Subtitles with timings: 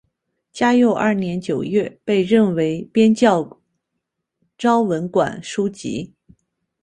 [0.51, 3.61] 嘉佑二年九月被任为编校
[4.57, 6.15] 昭文馆书籍。